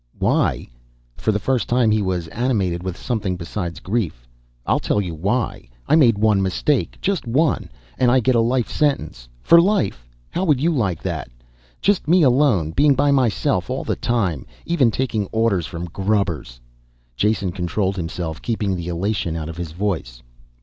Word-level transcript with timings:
"Why?" 0.17 0.67
For 1.15 1.31
the 1.31 1.37
first 1.37 1.69
time 1.69 1.91
he 1.91 2.01
was 2.01 2.27
animated 2.29 2.81
with 2.81 2.97
something 2.97 3.35
besides 3.37 3.79
grief. 3.79 4.27
"I'll 4.65 4.79
tell 4.79 4.99
you 4.99 5.13
why! 5.13 5.69
I 5.87 5.95
made 5.95 6.17
one 6.17 6.41
mistake, 6.41 6.97
just 7.01 7.27
one, 7.27 7.69
and 7.99 8.09
I 8.09 8.19
get 8.19 8.33
a 8.33 8.39
life 8.41 8.67
sentence. 8.67 9.29
For 9.43 9.61
life 9.61 10.07
how 10.31 10.43
would 10.45 10.59
you 10.59 10.73
like 10.73 11.03
that? 11.03 11.29
Just 11.83 12.07
me 12.07 12.23
alone, 12.23 12.71
being 12.71 12.95
by 12.95 13.11
myself 13.11 13.69
all 13.69 13.83
the 13.83 13.95
time. 13.95 14.47
Even 14.65 14.89
taking 14.89 15.27
orders 15.27 15.67
from 15.67 15.83
the 15.83 15.91
grubbers." 15.91 16.59
Jason 17.15 17.51
controlled 17.51 17.95
himself, 17.95 18.41
keeping 18.41 18.75
the 18.75 18.87
elation 18.87 19.35
out 19.35 19.49
of 19.49 19.57
his 19.57 19.71
voice. 19.71 20.23